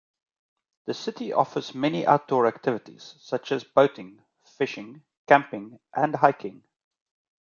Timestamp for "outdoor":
2.07-2.47